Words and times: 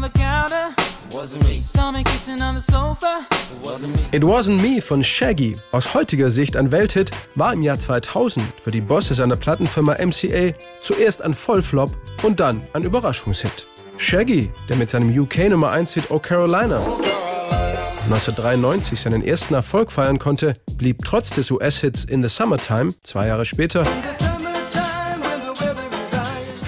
on 0.00 0.10
the 0.10 0.18
counter. 0.18 0.74
Wasn't 1.10 1.46
me. 1.48 1.60
Stomach 1.60 2.06
kissing 2.06 2.40
on 2.40 2.54
the 2.54 2.60
sofa. 2.60 3.26
Wasn't 3.62 3.88
me. 3.88 4.00
It 4.12 4.22
Wasn't 4.22 4.60
Me 4.62 4.80
von 4.80 5.02
Shaggy, 5.02 5.56
aus 5.72 5.92
heutiger 5.94 6.30
Sicht 6.30 6.56
ein 6.56 6.70
Welthit, 6.70 7.10
war 7.34 7.52
im 7.52 7.62
Jahr 7.62 7.78
2000 7.78 8.44
für 8.62 8.70
die 8.70 8.80
Bosse 8.80 9.14
seiner 9.14 9.36
Plattenfirma 9.36 9.96
MCA 9.98 10.54
zuerst 10.80 11.22
ein 11.22 11.34
Vollflop 11.34 11.90
und 12.22 12.40
dann 12.40 12.62
ein 12.72 12.82
Überraschungshit. 12.82 13.66
Shaggy, 13.96 14.50
der 14.68 14.76
mit 14.76 14.90
seinem 14.90 15.10
UK 15.16 15.50
Nummer 15.50 15.70
1 15.72 15.94
Hit 15.94 16.10
Oh 16.10 16.18
Carolina 16.18 16.78
1993 18.04 18.98
seinen 18.98 19.22
ersten 19.22 19.54
Erfolg 19.54 19.92
feiern 19.92 20.18
konnte, 20.18 20.54
blieb 20.76 21.04
trotz 21.04 21.30
des 21.30 21.50
US-Hits 21.50 22.04
In 22.04 22.22
the 22.22 22.28
Summertime, 22.28 22.94
zwei 23.02 23.26
Jahre 23.26 23.44
später, 23.44 23.84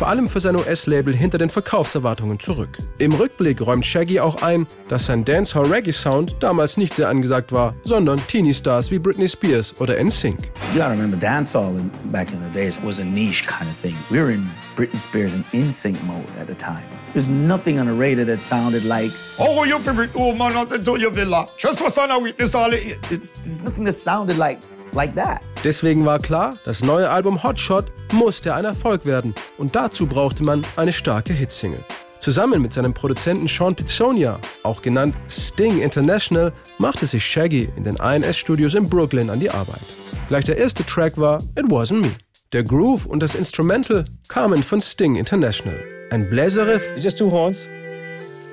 vor 0.02 0.08
allem 0.08 0.26
für 0.26 0.40
sein 0.40 0.56
US-Label 0.56 1.14
hinter 1.14 1.38
den 1.38 1.48
Verkaufserwartungen 1.48 2.40
zurück. 2.40 2.76
Im 2.98 3.12
Rückblick 3.12 3.60
räumt 3.60 3.86
Shaggy 3.86 4.18
auch 4.18 4.42
ein, 4.42 4.66
dass 4.88 5.06
sein 5.06 5.24
Dancehall-Reggae-Sound 5.24 6.38
damals 6.40 6.76
nicht 6.76 6.94
sehr 6.94 7.08
angesagt 7.08 7.52
war, 7.52 7.76
sondern 7.84 8.18
Teenie-Stars 8.26 8.90
wie 8.90 8.98
Britney 8.98 9.28
Spears 9.28 9.80
oder 9.80 10.02
NSYNC. 10.02 10.50
You 10.72 10.80
gotta 10.80 10.90
remember, 10.90 11.16
dancehall 11.16 11.74
back 12.10 12.32
in 12.32 12.40
the 12.42 12.52
days 12.52 12.80
was 12.82 12.98
a 12.98 13.04
niche 13.04 13.46
kind 13.46 13.70
of 13.70 13.76
thing. 13.80 13.94
We 14.10 14.18
were 14.18 14.32
in 14.32 14.50
Britney 14.76 14.98
Spears 14.98 15.34
and 15.34 15.44
NSYNC 15.52 16.02
mode 16.02 16.26
at 16.36 16.48
the 16.48 16.54
time. 16.56 16.82
There's 17.12 17.28
nothing 17.28 17.78
on 17.78 17.86
the 17.86 17.94
radio 17.94 18.24
that 18.24 18.42
sounded 18.42 18.84
like 18.84 19.12
Oh, 19.38 19.62
you 19.62 19.78
favorite 19.78 20.16
woman 20.16 20.52
out 20.54 20.72
into 20.72 20.98
your 20.98 21.12
villa. 21.12 21.46
Just 21.56 21.78
for 21.78 21.90
son 21.90 22.10
of 22.10 22.22
witness 22.22 22.56
all 22.56 22.72
it. 22.72 22.98
it's, 23.12 23.30
there's 23.44 23.62
nothing 23.62 23.84
that 23.84 23.92
sounded 23.92 24.36
like 24.36 24.58
like 24.94 25.14
that. 25.16 25.40
Deswegen 25.64 26.04
war 26.04 26.18
klar, 26.18 26.56
das 26.64 26.82
neue 26.84 27.08
Album 27.08 27.42
Hotshot 27.42 27.92
musste 28.12 28.54
ein 28.54 28.64
Erfolg 28.64 29.06
werden 29.06 29.34
und 29.58 29.74
dazu 29.74 30.06
brauchte 30.06 30.42
man 30.42 30.62
eine 30.76 30.92
starke 30.92 31.32
Hitsingle. 31.32 31.84
Zusammen 32.18 32.62
mit 32.62 32.72
seinem 32.72 32.94
Produzenten 32.94 33.48
Sean 33.48 33.74
Pizzonia, 33.74 34.38
auch 34.62 34.80
genannt 34.80 35.16
Sting 35.28 35.80
International, 35.80 36.52
machte 36.78 37.04
sich 37.06 37.24
Shaggy 37.24 37.68
in 37.76 37.82
den 37.82 37.96
INS-Studios 37.96 38.74
in 38.74 38.88
Brooklyn 38.88 39.28
an 39.28 39.40
die 39.40 39.50
Arbeit. 39.50 39.82
Gleich 40.28 40.44
der 40.44 40.56
erste 40.56 40.84
Track 40.86 41.18
war 41.18 41.42
It 41.58 41.66
Wasn't 41.66 42.00
Me. 42.00 42.12
Der 42.52 42.62
Groove 42.62 43.06
und 43.06 43.22
das 43.24 43.34
Instrumental 43.34 44.04
kamen 44.28 44.62
von 44.62 44.80
Sting 44.80 45.16
International. 45.16 45.76
Ein 46.10 46.28
Bläserriff, 46.28 46.82
It's 46.94 47.04
just 47.04 47.18
two 47.18 47.30
horns. 47.30 47.66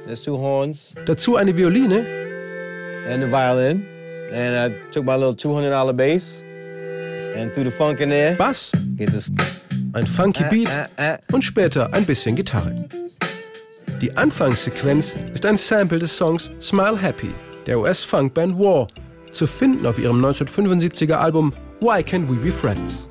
There's 0.06 0.24
two 0.24 0.38
horns 0.38 0.96
dazu 1.06 1.36
eine 1.36 1.56
Violine 1.56 2.03
and 3.08 3.24
the 3.24 3.30
violin. 3.30 3.86
And 4.31 4.55
I 4.55 4.75
took 4.91 5.05
my 5.05 5.16
little 5.16 5.35
$200 5.35 5.94
bass 5.94 6.44
and 7.35 7.52
threw 7.53 7.63
the 7.63 7.72
funk 7.72 7.99
in 7.99 8.09
there. 8.09 8.35
Bass, 8.35 8.72
ein 9.94 10.05
funky 10.05 10.44
Äh, 10.44 10.49
Beat 10.49 10.69
äh, 10.97 11.13
äh. 11.13 11.17
und 11.31 11.44
später 11.44 11.91
ein 11.94 12.05
bisschen 12.05 12.35
Gitarre. 12.35 12.73
Die 14.02 14.16
Anfangssequenz 14.16 15.16
ist 15.33 15.45
ein 15.45 15.57
Sample 15.57 16.00
des 16.00 16.16
Songs 16.16 16.50
Smile 16.61 16.97
Happy 17.02 17.33
der 17.69 17.80
US-Funkband 17.80 18.57
War, 18.57 18.88
zu 19.31 19.45
finden 19.45 19.85
auf 19.85 20.00
ihrem 20.00 20.25
1975er 20.25 21.13
Album 21.13 21.52
Why 21.81 22.02
Can't 22.02 22.27
We 22.27 22.35
Be 22.35 22.52
Friends? 22.52 23.07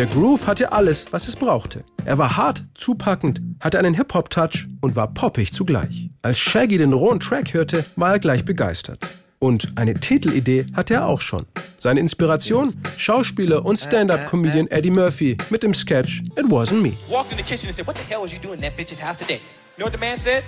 Der 0.00 0.06
Groove 0.06 0.46
hatte 0.46 0.72
alles, 0.72 1.04
was 1.10 1.28
es 1.28 1.36
brauchte. 1.36 1.84
Er 2.06 2.16
war 2.16 2.38
hart, 2.38 2.64
zupackend, 2.72 3.42
hatte 3.60 3.78
einen 3.78 3.92
Hip-Hop-Touch 3.92 4.66
und 4.80 4.96
war 4.96 5.12
poppig 5.12 5.52
zugleich. 5.52 6.08
Als 6.22 6.38
Shaggy 6.38 6.78
den 6.78 6.94
rohen 6.94 7.20
Track 7.20 7.52
hörte, 7.52 7.84
war 7.96 8.12
er 8.12 8.18
gleich 8.18 8.46
begeistert. 8.46 9.06
Und 9.40 9.72
eine 9.74 9.92
Titelidee 9.92 10.64
hatte 10.72 10.94
er 10.94 11.06
auch 11.06 11.20
schon. 11.20 11.44
Seine 11.78 12.00
Inspiration? 12.00 12.74
Schauspieler 12.96 13.62
und 13.66 13.76
Stand-up-Comedian 13.76 14.68
Eddie 14.68 14.88
Murphy 14.88 15.36
mit 15.50 15.62
dem 15.62 15.74
Sketch 15.74 16.22
It 16.34 16.46
Wasn't 16.46 16.80
Me. 16.80 16.94
walked 17.10 17.32
in 17.32 17.36
the 17.36 17.44
kitchen 17.44 17.66
and 17.66 17.74
said, 17.74 17.86
What 17.86 17.98
the 17.98 18.04
hell 18.08 18.22
was 18.22 18.32
you 18.32 18.38
doing 18.38 18.54
in 18.54 18.62
that 18.62 18.78
bitch's 18.78 19.02
house 19.02 19.18
today? 19.18 19.42
You 19.76 19.84
know 19.84 19.84
what 19.84 19.92
the 19.92 20.00
man 20.00 20.16
said? 20.16 20.44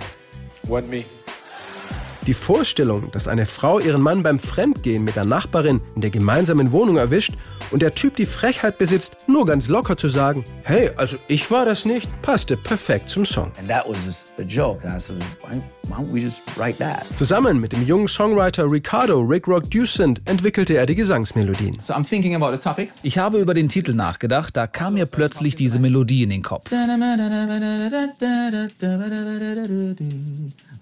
Wasn't 0.66 0.88
me. 0.88 1.04
Die 2.26 2.34
Vorstellung, 2.34 3.10
dass 3.10 3.26
eine 3.26 3.46
Frau 3.46 3.80
ihren 3.80 4.00
Mann 4.00 4.22
beim 4.22 4.38
Fremdgehen 4.38 5.02
mit 5.02 5.16
der 5.16 5.24
Nachbarin 5.24 5.80
in 5.96 6.02
der 6.02 6.10
gemeinsamen 6.10 6.70
Wohnung 6.70 6.96
erwischt 6.96 7.34
und 7.72 7.82
der 7.82 7.92
Typ 7.92 8.16
die 8.16 8.26
Frechheit 8.26 8.78
besitzt, 8.78 9.16
nur 9.26 9.46
ganz 9.46 9.68
locker 9.68 9.96
zu 9.96 10.08
sagen, 10.08 10.44
hey, 10.62 10.90
also 10.96 11.16
ich 11.26 11.50
war 11.50 11.64
das 11.64 11.84
nicht, 11.84 12.08
passte 12.22 12.56
perfekt 12.56 13.08
zum 13.08 13.24
Song. 13.24 13.50
And 13.58 13.68
that 13.68 13.88
was 13.88 13.98
just 14.04 14.34
a 14.38 14.42
joke. 14.42 14.84
And 14.84 14.94
I 14.94 15.00
said, 15.00 15.16
why, 15.42 15.60
why 15.88 15.96
don't 15.96 16.12
we 16.12 16.20
just 16.20 16.40
write 16.56 16.78
that? 16.78 17.04
Zusammen 17.16 17.58
mit 17.58 17.72
dem 17.72 17.86
jungen 17.86 18.06
Songwriter 18.08 18.70
Ricardo 18.70 19.20
Rick 19.20 19.48
Rock 19.48 19.70
Ducent 19.70 20.20
entwickelte 20.26 20.74
er 20.74 20.86
die 20.86 20.94
Gesangsmelodien. 20.94 21.80
So 21.80 21.94
I'm 21.94 22.06
thinking 22.06 22.34
about 22.34 22.50
the 22.50 22.58
topic. 22.62 22.90
Ich 23.02 23.18
habe 23.18 23.40
über 23.40 23.54
den 23.54 23.68
Titel 23.68 23.94
nachgedacht, 23.94 24.56
da 24.56 24.66
kam 24.66 24.94
mir 24.94 25.06
plötzlich 25.06 25.56
diese 25.56 25.78
Melodie 25.78 26.22
in 26.22 26.30
den 26.30 26.42
Kopf. 26.42 26.70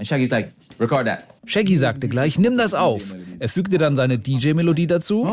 And 0.00 0.06
Shaggy's 0.06 0.30
like, 0.30 0.50
record 0.78 1.06
that. 1.06 1.24
Shaggy 1.46 1.76
sagte 1.76 2.08
gleich, 2.08 2.38
nimm 2.38 2.56
das 2.56 2.74
auf. 2.74 3.14
Er 3.38 3.48
fügte 3.48 3.78
dann 3.78 3.96
seine 3.96 4.18
DJ-Melodie 4.18 4.86
dazu. 4.86 5.26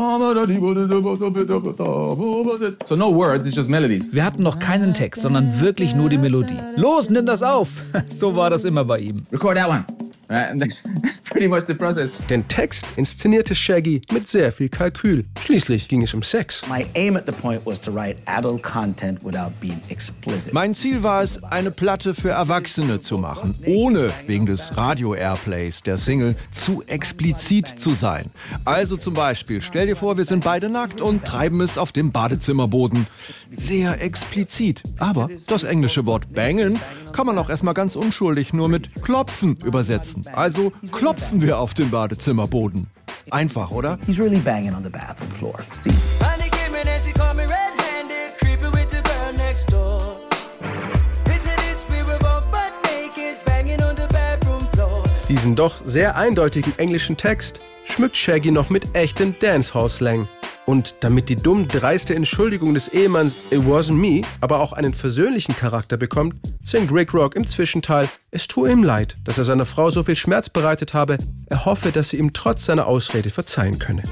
So 1.48 2.94
no 2.94 3.10
words, 3.10 3.46
it's 3.46 3.56
just 3.56 3.70
melodies. 3.70 4.12
Wir 4.12 4.22
hatten 4.22 4.42
noch 4.42 4.58
keinen 4.58 4.92
Text, 4.92 5.22
sondern 5.22 5.60
wirklich 5.60 5.94
nur 5.94 6.10
die 6.10 6.18
Melodie. 6.18 6.58
Los, 6.76 7.08
nimm 7.08 7.24
das 7.24 7.42
auf! 7.42 7.68
So 8.10 8.34
war 8.34 8.50
das 8.50 8.64
immer 8.64 8.84
bei 8.84 8.98
ihm. 8.98 9.22
Record 9.32 9.56
that 9.56 9.68
one. 9.68 9.84
That's 10.28 11.20
pretty 11.20 11.48
much 11.48 11.66
the 11.66 11.74
process. 11.74 12.10
Den 12.28 12.46
Text 12.48 12.84
inszenierte 12.96 13.54
Shaggy 13.54 14.02
mit 14.12 14.26
sehr 14.26 14.52
viel 14.52 14.68
Kalkül. 14.68 15.24
Schließlich 15.40 15.88
ging 15.88 16.02
es 16.02 16.12
um 16.12 16.22
Sex. 16.22 16.62
My 16.68 16.84
aim 16.94 17.16
at 17.16 17.24
the 17.24 17.32
point 17.32 17.64
was 17.64 17.80
to 17.80 17.90
write 17.90 18.18
adult 18.26 18.62
content 18.62 19.24
without 19.24 19.52
being 19.58 19.80
explicit. 19.88 20.52
Mein 20.52 20.74
Ziel 20.74 21.02
war 21.02 21.22
es, 21.22 21.42
eine 21.44 21.70
Platte 21.70 22.12
für 22.12 22.28
Erwachsene 22.30 23.00
zu 23.00 23.16
machen, 23.16 23.54
ohne 23.64 24.10
wegen 24.26 24.44
des 24.44 24.76
Radio-Airplays 24.76 25.82
der 25.82 25.96
Single 25.96 26.36
zu 26.50 26.82
explizit 26.86 27.66
zu 27.66 27.94
sein. 27.94 28.26
Also 28.66 28.98
zum 28.98 29.14
Beispiel, 29.14 29.62
stell 29.62 29.86
dir 29.86 29.96
vor, 29.96 30.18
wir 30.18 30.26
sind 30.26 30.44
beide 30.44 30.68
nackt 30.68 31.00
und 31.00 31.24
treiben 31.38 31.60
es 31.60 31.78
auf 31.78 31.92
dem 31.92 32.10
Badezimmerboden. 32.10 33.06
Sehr 33.52 34.02
explizit. 34.02 34.82
Aber 34.98 35.28
das 35.46 35.62
englische 35.62 36.04
Wort 36.04 36.32
bangen 36.32 36.80
kann 37.12 37.26
man 37.26 37.38
auch 37.38 37.48
erstmal 37.48 37.74
ganz 37.74 37.94
unschuldig 37.94 38.52
nur 38.52 38.68
mit 38.68 39.04
klopfen 39.04 39.56
übersetzen. 39.64 40.26
Also 40.32 40.72
klopfen 40.90 41.40
wir 41.40 41.60
auf 41.60 41.74
den 41.74 41.90
Badezimmerboden. 41.90 42.88
Einfach, 43.30 43.70
oder? 43.70 43.98
He's 44.04 44.18
really 44.18 44.40
banging 44.40 44.74
on 44.74 44.82
the 44.82 44.90
bathroom 44.90 45.30
floor. 45.30 45.54
Diesen 55.28 55.54
doch 55.54 55.76
sehr 55.84 56.16
eindeutigen 56.16 56.76
englischen 56.78 57.16
Text 57.16 57.60
schmückt 57.84 58.16
Shaggy 58.16 58.50
noch 58.50 58.70
mit 58.70 58.94
echtem 58.94 59.38
Dancehall-Slang. 59.38 60.26
Und 60.68 60.96
damit 61.00 61.30
die 61.30 61.36
dumm 61.36 61.66
dreiste 61.66 62.14
Entschuldigung 62.14 62.74
des 62.74 62.88
Ehemanns 62.88 63.34
It 63.50 63.60
wasn't 63.60 63.94
me 63.94 64.20
aber 64.42 64.60
auch 64.60 64.74
einen 64.74 64.92
versöhnlichen 64.92 65.56
Charakter 65.56 65.96
bekommt, 65.96 66.34
singt 66.62 66.92
Rick 66.92 67.14
Rock 67.14 67.36
im 67.36 67.46
Zwischenteil, 67.46 68.06
es 68.32 68.48
tue 68.48 68.70
ihm 68.70 68.82
leid, 68.82 69.16
dass 69.24 69.38
er 69.38 69.44
seiner 69.44 69.64
Frau 69.64 69.88
so 69.88 70.02
viel 70.02 70.14
Schmerz 70.14 70.50
bereitet 70.50 70.92
habe, 70.92 71.16
er 71.46 71.64
hoffe, 71.64 71.90
dass 71.90 72.10
sie 72.10 72.18
ihm 72.18 72.34
trotz 72.34 72.66
seiner 72.66 72.86
Ausrede 72.86 73.30
verzeihen 73.30 73.78
könne. 73.78 74.02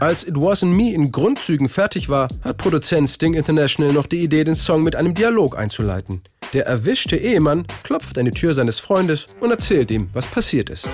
Als 0.00 0.22
It 0.26 0.34
Wasn't 0.36 0.72
Me 0.74 0.92
in 0.94 1.10
Grundzügen 1.10 1.68
fertig 1.68 2.08
war, 2.08 2.28
hat 2.44 2.56
Produzent 2.58 3.08
Sting 3.10 3.34
International 3.34 3.92
noch 3.92 4.06
die 4.06 4.20
Idee, 4.22 4.44
den 4.44 4.54
Song 4.54 4.84
mit 4.84 4.94
einem 4.94 5.12
Dialog 5.14 5.58
einzuleiten. 5.58 6.22
Der 6.52 6.66
erwischte 6.66 7.16
Ehemann 7.16 7.66
klopft 7.82 8.16
an 8.16 8.24
die 8.24 8.30
Tür 8.30 8.54
seines 8.54 8.78
Freundes 8.78 9.26
und 9.40 9.50
erzählt 9.50 9.90
ihm, 9.90 10.08
was 10.12 10.24
passiert 10.26 10.70
ist. 10.70 10.86
Yo, 10.86 10.92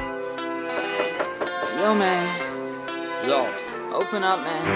man, 1.94 2.24
Yo, 3.28 3.46
open 3.94 4.24
up, 4.24 4.38
man. 4.42 4.64
yo, 4.66 4.72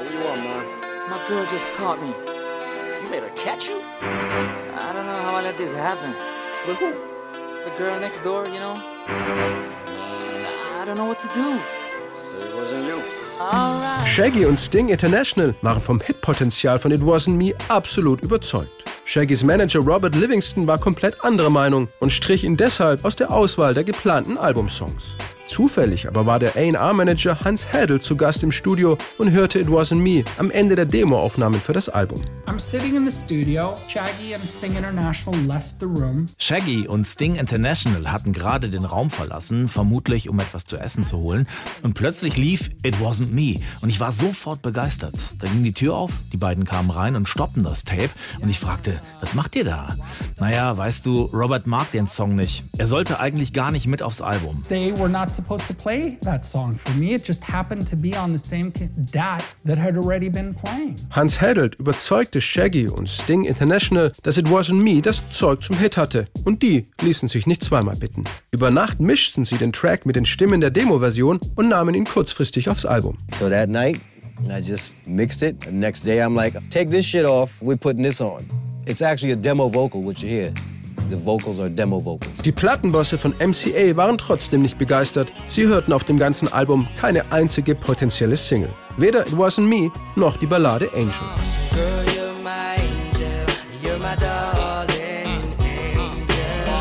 what 0.00 0.12
you 0.12 0.20
want, 0.28 0.42
man? 0.42 0.64
My 1.10 1.18
girl 1.28 1.44
just 1.50 1.66
caught 1.76 2.00
me. 2.00 2.14
You 3.02 3.08
made 3.10 3.22
her 3.22 3.30
catch 3.36 3.68
you? 3.68 3.76
I 4.00 4.92
don't 4.94 5.06
know 5.06 5.22
how 5.24 5.34
I 5.36 5.42
let 5.42 5.56
this 5.58 5.74
happen. 5.74 6.14
With 6.66 6.78
who? 6.78 6.92
The 7.64 7.70
girl 7.78 7.98
next 8.00 8.22
door, 8.22 8.46
you 8.46 8.58
know? 8.60 8.76
I 10.80 10.84
don't 10.86 10.96
know 10.96 11.06
what 11.06 11.18
to 11.20 11.28
do. 11.34 11.58
Say 12.18 12.38
it 12.38 12.54
wasn't. 12.56 12.83
Shaggy 14.06 14.46
und 14.46 14.56
Sting 14.56 14.88
International 14.88 15.54
waren 15.62 15.80
vom 15.80 16.00
Hitpotenzial 16.00 16.78
von 16.78 16.92
It 16.92 17.00
Wasn't 17.00 17.34
Me 17.34 17.52
absolut 17.68 18.20
überzeugt. 18.22 18.84
Shaggys 19.04 19.42
Manager 19.42 19.80
Robert 19.80 20.14
Livingston 20.14 20.66
war 20.66 20.78
komplett 20.78 21.22
anderer 21.22 21.50
Meinung 21.50 21.88
und 22.00 22.10
strich 22.10 22.44
ihn 22.44 22.56
deshalb 22.56 23.04
aus 23.04 23.16
der 23.16 23.30
Auswahl 23.30 23.74
der 23.74 23.84
geplanten 23.84 24.38
Albumsongs. 24.38 25.16
Zufällig 25.46 26.08
aber 26.08 26.26
war 26.26 26.38
der 26.38 26.56
A&R-Manager 26.56 27.40
Hans 27.40 27.72
Hädel 27.72 28.00
zu 28.00 28.16
Gast 28.16 28.42
im 28.42 28.50
Studio 28.50 28.96
und 29.18 29.30
hörte 29.30 29.58
It 29.58 29.68
Wasn't 29.68 29.96
Me 29.96 30.24
am 30.38 30.50
Ende 30.50 30.74
der 30.74 30.86
Demoaufnahmen 30.86 31.60
für 31.60 31.72
das 31.72 31.88
Album. 31.88 32.20
I'm 32.46 32.58
sitting 32.58 32.96
in 32.96 33.08
the 33.08 33.12
studio. 33.12 33.74
Shaggy 33.88 34.34
and 34.34 34.46
Sting 34.48 34.76
International 34.76 35.40
left 35.46 35.80
the 35.80 35.86
room. 35.86 36.26
Shaggy 36.38 36.88
und 36.88 37.06
Sting 37.06 37.34
International 37.36 38.10
hatten 38.10 38.32
gerade 38.32 38.68
den 38.68 38.84
Raum 38.84 39.10
verlassen, 39.10 39.68
vermutlich 39.68 40.28
um 40.28 40.38
etwas 40.40 40.64
zu 40.64 40.78
essen 40.78 41.04
zu 41.04 41.18
holen. 41.18 41.46
Und 41.82 41.94
plötzlich 41.94 42.36
lief 42.36 42.70
It 42.82 42.96
Wasn't 42.96 43.32
Me. 43.32 43.60
Und 43.80 43.88
ich 43.90 44.00
war 44.00 44.12
sofort 44.12 44.62
begeistert. 44.62 45.14
Da 45.38 45.46
ging 45.46 45.64
die 45.64 45.72
Tür 45.72 45.94
auf, 45.94 46.12
die 46.32 46.36
beiden 46.36 46.64
kamen 46.64 46.90
rein 46.90 47.16
und 47.16 47.28
stoppten 47.28 47.64
das 47.64 47.84
Tape. 47.84 48.10
Und 48.40 48.48
ich 48.48 48.58
fragte, 48.58 49.00
was 49.20 49.34
macht 49.34 49.56
ihr 49.56 49.64
da? 49.64 49.96
Naja, 50.38 50.76
weißt 50.76 51.04
du, 51.06 51.24
Robert 51.32 51.66
mag 51.66 51.90
den 51.92 52.08
Song 52.08 52.34
nicht. 52.34 52.64
Er 52.78 52.86
sollte 52.86 53.20
eigentlich 53.20 53.52
gar 53.52 53.70
nicht 53.70 53.86
mit 53.86 54.02
aufs 54.02 54.22
Album. 54.22 54.62
They 54.68 54.96
were 54.96 55.08
not 55.08 55.33
supposed 55.34 55.66
to 55.66 55.74
play 55.74 56.18
that 56.22 56.44
song 56.44 56.76
for 56.76 56.92
me. 56.98 57.14
It 57.14 57.26
just 57.26 57.42
happened 57.42 57.86
to 57.88 57.96
be 57.96 58.16
on 58.16 58.32
the 58.32 58.38
same 58.38 58.72
DAT 59.12 59.44
that 59.64 59.78
had 59.78 59.96
already 59.96 60.28
been 60.28 60.54
playing. 60.54 60.96
Hans 61.10 61.40
Hädelt 61.40 61.74
überzeugte 61.76 62.40
Shaggy 62.40 62.88
und 62.88 63.08
Sting 63.08 63.44
International, 63.44 64.12
dass 64.22 64.38
It 64.38 64.46
Wasn't 64.46 64.82
Me 64.82 65.00
das 65.00 65.28
Zeug 65.30 65.62
zum 65.62 65.76
Hit 65.78 65.96
hatte. 65.96 66.26
Und 66.44 66.62
die 66.62 66.86
ließen 67.02 67.28
sich 67.28 67.46
nicht 67.46 67.62
zweimal 67.62 67.96
bitten. 67.96 68.24
Über 68.50 68.70
Nacht 68.70 69.00
mischten 69.00 69.44
sie 69.44 69.56
den 69.56 69.72
Track 69.72 70.06
mit 70.06 70.16
den 70.16 70.24
Stimmen 70.24 70.60
der 70.60 70.70
Demo-Version 70.70 71.40
und 71.56 71.68
nahmen 71.68 71.94
ihn 71.94 72.04
kurzfristig 72.04 72.68
aufs 72.68 72.86
Album. 72.86 73.18
So 73.38 73.48
that 73.48 73.68
night, 73.68 74.00
I 74.48 74.60
just 74.60 74.94
mixed 75.06 75.42
it. 75.42 75.62
The 75.64 75.72
next 75.72 76.04
day, 76.04 76.20
I'm 76.20 76.34
like, 76.34 76.54
take 76.70 76.90
this 76.90 77.06
shit 77.06 77.24
off. 77.24 77.50
We're 77.60 77.76
putting 77.76 78.02
this 78.02 78.20
on. 78.20 78.44
It's 78.86 79.00
actually 79.00 79.32
a 79.32 79.36
demo 79.36 79.68
vocal, 79.68 80.02
what 80.02 80.22
you 80.22 80.28
hear. 80.28 80.52
Die 82.44 82.52
Plattenbosse 82.52 83.18
von 83.18 83.32
MCA 83.32 83.96
waren 83.96 84.18
trotzdem 84.18 84.62
nicht 84.62 84.78
begeistert. 84.78 85.32
Sie 85.48 85.66
hörten 85.66 85.92
auf 85.92 86.04
dem 86.04 86.18
ganzen 86.18 86.52
Album 86.52 86.88
keine 86.96 87.30
einzige 87.32 87.74
potenzielle 87.74 88.36
Single. 88.36 88.70
Weder 88.96 89.26
It 89.26 89.32
Wasn't 89.32 89.62
Me 89.62 89.90
noch 90.16 90.36
die 90.36 90.46
Ballade 90.46 90.90
angel. 90.94 91.12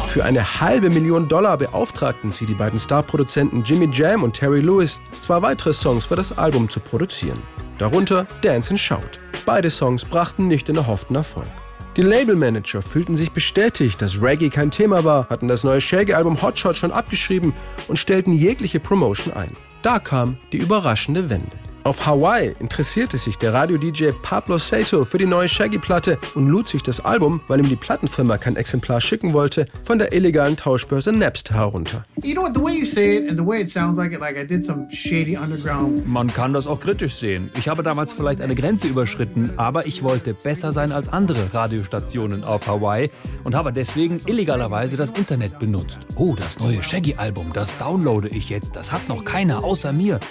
Für 0.07 0.23
eine 0.25 0.61
halbe 0.61 0.91
Million 0.91 1.27
Dollar 1.27 1.57
beauftragten 1.57 2.31
sie 2.31 2.45
die 2.45 2.53
beiden 2.53 2.77
Starproduzenten 2.77 3.63
Jimmy 3.63 3.89
Jam 3.91 4.21
und 4.21 4.35
Terry 4.35 4.59
Lewis, 4.59 4.99
zwei 5.21 5.41
weitere 5.41 5.73
Songs 5.73 6.05
für 6.05 6.15
das 6.15 6.37
Album 6.37 6.69
zu 6.69 6.79
produzieren. 6.79 7.41
Darunter 7.79 8.27
Dance 8.43 8.69
and 8.69 8.79
Shout. 8.79 9.19
Beide 9.43 9.71
Songs 9.71 10.05
brachten 10.05 10.47
nicht 10.47 10.67
den 10.67 10.75
erhofften 10.75 11.15
Erfolg. 11.15 11.47
Die 11.95 12.01
Labelmanager 12.01 12.81
fühlten 12.81 13.15
sich 13.15 13.31
bestätigt, 13.31 14.01
dass 14.01 14.19
Reggae 14.19 14.49
kein 14.49 14.71
Thema 14.71 15.03
war, 15.03 15.29
hatten 15.29 15.47
das 15.47 15.63
neue 15.63 15.79
Shaggy-Album 15.79 16.41
Hotshot 16.41 16.75
schon 16.75 16.91
abgeschrieben 16.91 17.53
und 17.87 17.99
stellten 17.99 18.33
jegliche 18.33 18.79
Promotion 18.79 19.31
ein. 19.31 19.51
Da 19.83 19.99
kam 19.99 20.37
die 20.51 20.57
überraschende 20.57 21.29
Wende. 21.29 21.62
Auf 21.85 22.05
Hawaii 22.05 22.55
interessierte 22.61 23.17
sich 23.17 23.37
der 23.37 23.53
Radio-DJ 23.53 24.11
Pablo 24.21 24.57
Sato 24.57 25.03
für 25.03 25.17
die 25.17 25.25
neue 25.25 25.49
Shaggy-Platte 25.49 26.17
und 26.33 26.47
lud 26.47 26.65
sich 26.65 26.81
das 26.81 27.03
Album, 27.03 27.41
weil 27.49 27.59
ihm 27.59 27.67
die 27.67 27.75
Plattenfirma 27.75 28.37
kein 28.37 28.55
Exemplar 28.55 29.01
schicken 29.01 29.33
wollte, 29.33 29.65
von 29.83 29.99
der 29.99 30.13
illegalen 30.13 30.55
Tauschbörse 30.55 31.11
Napster 31.11 31.55
herunter. 31.55 32.05
You 32.23 32.35
know 32.35 32.43
what? 32.43 32.55
The 32.55 32.63
way 32.63 32.79
you 32.79 32.85
say 32.85 33.17
it 33.17 33.29
and 33.29 33.37
the 33.37 33.45
way 33.45 33.59
it 33.59 33.69
sounds 33.69 33.97
like 33.97 34.13
it, 34.13 34.21
like 34.21 34.37
I 34.37 34.47
did 34.47 34.63
some 34.63 34.87
shady 34.89 35.35
underground. 35.35 36.07
Man 36.07 36.27
kann 36.27 36.53
das 36.53 36.67
auch 36.67 36.79
kritisch 36.79 37.15
sehen. 37.15 37.51
Ich 37.57 37.67
habe 37.67 37.83
damals 37.83 38.13
vielleicht 38.13 38.39
eine 38.39 38.55
Grenze 38.55 38.87
überschritten, 38.87 39.51
aber 39.57 39.85
ich 39.85 40.03
wollte 40.03 40.33
besser 40.33 40.71
sein 40.71 40.93
als 40.93 41.09
andere 41.09 41.53
Radiostationen 41.53 42.45
auf 42.45 42.65
Hawaii 42.65 43.09
und 43.43 43.55
habe 43.55 43.73
deswegen 43.73 44.21
illegalerweise 44.25 44.95
das 44.95 45.11
Internet 45.11 45.59
benutzt. 45.59 45.99
Oh, 46.15 46.33
das 46.33 46.59
neue 46.59 46.81
Shaggy-Album, 46.81 47.51
das 47.51 47.77
downloade 47.77 48.29
ich 48.29 48.49
jetzt. 48.49 48.77
Das 48.77 48.93
hat 48.93 49.09
noch 49.09 49.25
keiner 49.25 49.65
außer 49.65 49.91
mir. 49.91 50.21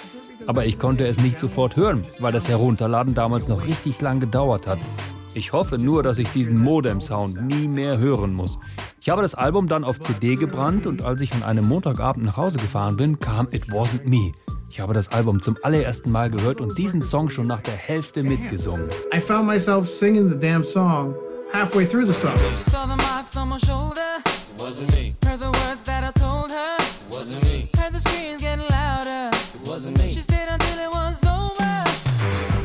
Aber 0.47 0.65
ich 0.65 0.79
konnte 0.79 1.07
es 1.07 1.19
nicht 1.19 1.39
sofort 1.39 1.75
hören, 1.75 2.03
weil 2.19 2.31
das 2.31 2.47
Herunterladen 2.47 3.13
damals 3.13 3.47
noch 3.47 3.65
richtig 3.65 4.01
lang 4.01 4.19
gedauert 4.19 4.67
hat. 4.67 4.79
Ich 5.35 5.51
hoffe 5.51 5.77
nur, 5.77 6.03
dass 6.03 6.19
ich 6.19 6.29
diesen 6.29 6.59
Modem-Sound 6.59 7.41
nie 7.47 7.67
mehr 7.67 7.97
hören 7.97 8.33
muss. 8.33 8.59
Ich 9.01 9.09
habe 9.09 9.21
das 9.21 9.33
Album 9.33 9.67
dann 9.67 9.83
auf 9.83 9.99
CD 9.99 10.35
gebrannt 10.35 10.85
und 10.85 11.03
als 11.03 11.21
ich 11.21 11.33
an 11.33 11.43
einem 11.43 11.67
Montagabend 11.67 12.25
nach 12.25 12.37
Hause 12.37 12.59
gefahren 12.59 12.97
bin, 12.97 13.19
kam 13.19 13.47
It 13.51 13.65
Wasn't 13.69 14.07
Me. 14.07 14.31
Ich 14.69 14.79
habe 14.79 14.93
das 14.93 15.09
Album 15.09 15.41
zum 15.41 15.57
allerersten 15.63 16.11
Mal 16.11 16.29
gehört 16.29 16.61
und 16.61 16.77
diesen 16.77 17.01
Song 17.01 17.29
schon 17.29 17.47
nach 17.47 17.61
der 17.61 17.75
Hälfte 17.75 18.23
mitgesungen. 18.23 18.89
I 19.13 19.19
found 19.19 19.47
myself 19.47 19.87
singing 19.87 20.29
the 20.29 20.37
damn 20.37 20.63
song 20.63 21.15
halfway 21.51 21.85
through 21.85 22.05
the 22.05 22.13
song. 22.13 22.33
Wasn't 24.57 24.89
me. 24.91 25.13
Heard 25.25 25.39
the 25.39 25.47
words 25.47 25.83
that 25.83 26.03
I 26.03 26.11
told 26.17 26.49
her. 26.49 26.77
Wasn't 27.11 27.43
me. 27.43 27.69
Heard 27.77 27.91
the 27.91 27.99
screams 27.99 28.41
getting 28.41 28.72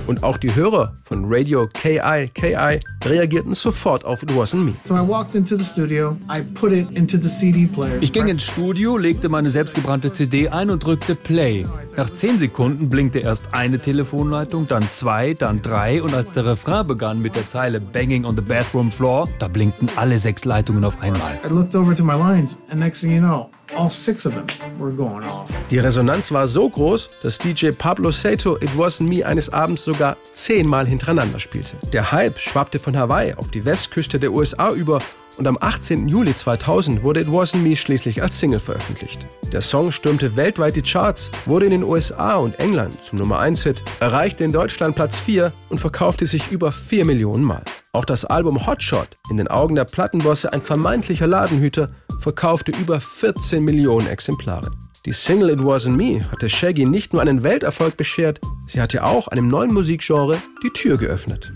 Und 0.08 0.22
auch 0.22 0.38
die 0.38 0.55
Hörer 0.55 0.94
von 1.02 1.26
Radio 1.28 1.69
KI 1.69 2.31
KI 2.32 2.81
reagierten 3.05 3.55
sofort 3.55 4.06
auf 4.06 4.22
It 4.22 4.32
Wasn't 4.32 4.64
Me. 4.64 4.72
So 4.84 4.94
I 4.94 5.06
walked 5.06 5.34
into 5.34 5.55
the 5.55 5.64
studio. 5.64 6.16
I 6.34 6.40
put 6.40 6.72
it 6.72 6.90
into 6.93 7.19
the 7.20 7.28
CD 7.28 7.66
player. 7.66 7.99
Ich 8.00 8.14
ging 8.14 8.26
ins 8.26 8.44
Studio, 8.44 8.96
legte 8.96 9.28
meine 9.28 9.50
selbstgebrannte 9.50 10.10
CD 10.10 10.49
ein 10.49 10.70
und 10.70 10.82
drückte 10.82 11.14
Play. 11.14 11.64
Nach 11.99 12.08
10 12.08 12.38
Sekunden 12.38 12.88
blinkte 12.88 13.19
erst 13.19 13.52
eine 13.52 13.81
Telefonleitung, 13.81 14.66
dann 14.66 14.88
zwei, 14.88 15.34
dann 15.34 15.60
drei 15.60 16.02
und 16.02 16.14
als 16.14 16.32
der 16.32 16.46
Refrain 16.46 16.87
begann 16.87 17.20
mit 17.20 17.37
der 17.37 17.46
Zeile 17.46 17.78
Banging 17.78 18.25
on 18.25 18.34
the 18.34 18.43
bathroom 18.43 18.90
floor, 18.90 19.28
da 19.38 19.46
blinkten 19.46 19.90
alle 19.96 20.16
sechs 20.16 20.46
Leitungen 20.46 20.87
auf 20.87 20.99
einmal. 21.02 21.38
I 21.44 21.52
looked 21.52 21.76
over 21.76 21.94
to 21.94 22.02
my 22.02 22.14
lines, 22.14 22.58
and 22.70 22.81
next 22.81 23.02
thing 23.02 23.12
you 23.12 23.20
know, 23.20 23.50
all 23.78 23.90
six 23.90 24.26
of 24.26 24.34
them 24.34 24.46
were 24.78 24.92
going 24.92 25.25
off. 25.25 25.50
Die 25.70 25.78
Resonanz 25.78 26.32
war 26.32 26.46
so 26.46 26.69
groß, 26.69 27.10
dass 27.22 27.38
DJ 27.38 27.70
Pablo 27.70 28.10
Sato 28.10 28.56
It 28.56 28.70
Wasn't 28.76 29.08
Me 29.08 29.25
eines 29.25 29.52
Abends 29.52 29.84
sogar 29.84 30.16
zehnmal 30.32 30.86
hintereinander 30.86 31.38
spielte. 31.38 31.76
Der 31.92 32.10
Hype 32.10 32.38
schwappte 32.38 32.78
von 32.78 32.96
Hawaii 32.96 33.34
auf 33.34 33.50
die 33.50 33.64
Westküste 33.64 34.19
der 34.19 34.32
USA 34.32 34.72
über 34.72 34.98
und 35.36 35.46
am 35.46 35.56
18. 35.60 36.08
Juli 36.08 36.34
2000 36.34 37.04
wurde 37.04 37.20
It 37.20 37.28
Wasn't 37.28 37.58
Me 37.58 37.76
schließlich 37.76 38.20
als 38.22 38.40
Single 38.40 38.58
veröffentlicht. 38.58 39.26
Der 39.52 39.60
Song 39.60 39.92
stürmte 39.92 40.34
weltweit 40.34 40.75
die 40.75 40.82
Charts, 40.82 41.30
wurde 41.46 41.66
in 41.66 41.70
den 41.70 41.84
USA 41.84 42.36
und 42.36 42.58
England 42.58 43.02
zum 43.04 43.19
Nummer 43.19 43.38
1 43.38 43.62
Hit, 43.62 43.82
erreichte 44.00 44.42
in 44.42 44.52
Deutschland 44.52 44.96
Platz 44.96 45.16
4 45.16 45.52
und 45.69 45.78
verkaufte 45.78 46.26
sich 46.26 46.50
über 46.50 46.72
4 46.72 47.04
Millionen 47.04 47.44
Mal. 47.44 47.62
Auch 47.92 48.04
das 48.04 48.25
Album 48.25 48.66
Hotshot, 48.66 49.16
in 49.30 49.38
den 49.38 49.48
Augen 49.48 49.75
der 49.75 49.84
Plattenbosse 49.84 50.52
ein 50.52 50.60
vermeintlicher 50.60 51.26
Ladenhüter, 51.26 51.90
verkaufte 52.18 52.72
über 52.72 53.00
14 53.00 53.64
Millionen 53.64 54.06
Exemplare. 54.06 54.70
Die 55.08 55.12
Single 55.12 55.50
It 55.50 55.60
Wasn't 55.60 55.96
Me 55.96 56.20
hatte 56.30 56.48
Shaggy 56.48 56.84
nicht 56.84 57.12
nur 57.12 57.22
einen 57.22 57.42
Welterfolg 57.42 57.96
beschert, 57.96 58.40
sie 58.66 58.80
hatte 58.80 59.04
auch 59.04 59.28
einem 59.28 59.48
neuen 59.48 59.72
Musikgenre 59.72 60.36
die 60.62 60.70
Tür 60.70 60.98
geöffnet. 60.98 61.52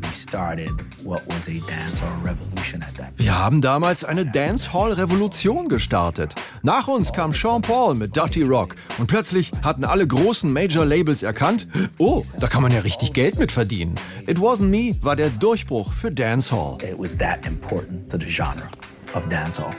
Wir 3.17 3.39
haben 3.39 3.61
damals 3.61 4.05
eine 4.05 4.25
Dancehall-Revolution 4.25 5.69
gestartet. 5.69 6.35
Nach 6.63 6.87
uns 6.87 7.13
kam 7.13 7.33
Sean 7.33 7.61
Paul 7.61 7.97
mit 7.97 8.15
Dirty 8.17 8.43
Rock 8.43 8.77
und 8.99 9.09
plötzlich 9.09 9.51
hatten 9.63 9.85
alle 9.85 10.07
großen 10.07 10.51
Major-Labels 10.51 11.23
erkannt, 11.23 11.67
oh, 11.99 12.25
da 12.39 12.47
kann 12.47 12.63
man 12.63 12.73
ja 12.73 12.81
richtig 12.81 13.13
Geld 13.13 13.39
mit 13.39 13.53
verdienen. 13.53 13.97
It 14.27 14.39
Wasn't 14.39 14.69
Me 14.69 14.97
war 15.03 15.17
der 15.17 15.31
Durchbruch 15.31 15.93
für 15.93 16.13
Dancehall. 16.13 16.79
It 16.83 16.97
was 16.97 17.19
that 17.19 17.45
important 17.45 18.09
to 18.11 18.19
the 18.19 18.27
genre 18.27 18.71
of 19.15 19.29
dancehall. 19.29 19.75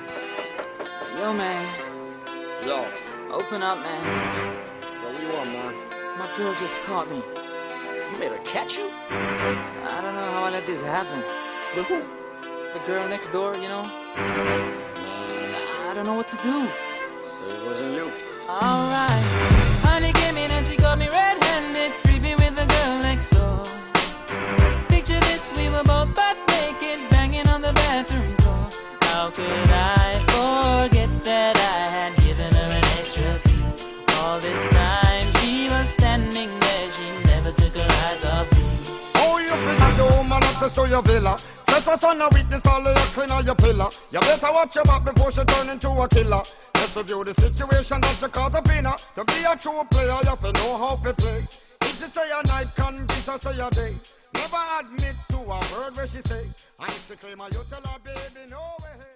Yo, 1.24 1.32
man. 1.32 1.66
Yo. 2.68 2.86
Open 3.32 3.64
up, 3.64 3.78
man. 3.78 4.04
Yo, 4.36 5.08
what 5.08 5.16
do 5.16 5.26
you 5.26 5.32
want, 5.32 5.50
man? 5.54 5.74
My 6.20 6.28
girl 6.36 6.54
just 6.56 6.76
caught 6.86 7.10
me. 7.10 7.24
You 8.12 8.18
made 8.20 8.34
her 8.34 8.44
catch 8.44 8.76
you? 8.76 8.90
I 9.10 10.02
don't 10.02 10.16
know 10.16 10.32
how 10.34 10.44
I 10.44 10.50
let 10.50 10.66
this 10.66 10.84
happen. 10.84 11.24
With 11.78 11.88
who? 11.88 12.02
The 12.74 12.86
girl 12.86 13.08
next 13.08 13.30
door, 13.30 13.56
you 13.56 13.70
know? 13.70 13.86
I 14.18 15.94
don't 15.96 16.06
know 16.06 16.16
what 16.16 16.28
to 16.28 16.36
do. 16.44 16.68
So 17.26 17.46
it 17.46 17.68
wasn't 17.68 17.94
you. 17.94 18.12
Alright. 18.50 19.63
Villa. 41.84 41.98
Trespass 41.98 42.04
on 42.04 42.22
a 42.22 42.30
witness, 42.30 42.66
all 42.66 42.84
your 42.84 42.96
clean 43.14 43.32
on 43.32 43.46
your 43.46 43.56
pillar. 43.56 43.90
You 44.12 44.20
better 44.20 44.52
watch 44.52 44.76
your 44.76 44.86
back 44.86 45.04
before 45.04 45.32
she 45.32 45.44
turn 45.46 45.70
into 45.70 45.90
a 45.90 46.08
killer. 46.08 46.42
Let's 46.76 46.98
review 46.98 47.24
the 47.24 47.34
situation 47.34 48.02
that 48.02 48.22
you 48.22 48.28
call 48.28 48.50
the 48.50 48.62
winner. 48.68 48.96
To 49.16 49.26
be 49.26 49.44
a 49.44 49.56
true 49.56 49.84
player, 49.92 50.18
you 50.24 50.30
have 50.30 50.42
to 50.42 50.52
know 50.54 50.78
how 50.78 50.96
to 50.96 51.14
play. 51.14 51.46
If 51.82 52.00
she 52.00 52.08
say 52.08 52.30
a 52.32 52.48
night, 52.48 52.68
convince 52.76 53.28
her 53.28 53.38
say 53.38 53.60
a 53.60 53.70
day. 53.70 53.96
Never 54.34 54.58
admit 54.80 55.16
to 55.30 55.38
a 55.38 55.60
word 55.72 55.96
where 55.96 56.08
she 56.08 56.22
say. 56.22 56.46
And 56.80 56.90
if 56.90 57.08
she 57.08 57.16
claim 57.16 57.40
her, 57.40 57.50
you 57.52 57.64
tell 57.70 57.82
her, 57.82 58.00
baby, 58.04 58.50
no 58.50 58.62
way. 58.82 59.13